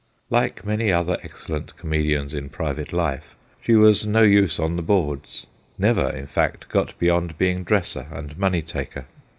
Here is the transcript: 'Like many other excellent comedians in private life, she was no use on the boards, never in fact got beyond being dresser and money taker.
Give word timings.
'Like 0.31 0.65
many 0.65 0.91
other 0.91 1.19
excellent 1.21 1.77
comedians 1.77 2.33
in 2.33 2.49
private 2.49 2.91
life, 2.91 3.35
she 3.61 3.75
was 3.75 4.03
no 4.03 4.23
use 4.23 4.59
on 4.59 4.75
the 4.75 4.81
boards, 4.81 5.45
never 5.77 6.09
in 6.09 6.25
fact 6.25 6.67
got 6.69 6.97
beyond 6.97 7.37
being 7.37 7.63
dresser 7.63 8.07
and 8.11 8.35
money 8.35 8.63
taker. 8.63 9.05